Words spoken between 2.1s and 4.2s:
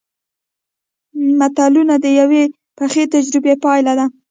یوې پخې تجربې پایله ده